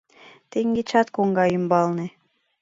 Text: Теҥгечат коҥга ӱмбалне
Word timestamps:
Теҥгечат 0.51 1.07
коҥга 1.15 1.45
ӱмбалне 1.57 2.07